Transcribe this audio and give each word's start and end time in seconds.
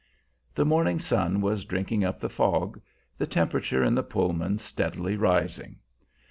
The 0.55 0.65
morning 0.65 0.97
sun 0.97 1.41
was 1.41 1.63
drinking 1.63 2.03
up 2.03 2.19
the 2.19 2.27
fog, 2.27 2.81
the 3.19 3.27
temperature 3.27 3.83
in 3.83 3.93
the 3.93 4.01
Pullman 4.01 4.57
steadily 4.57 5.15
rising. 5.15 5.77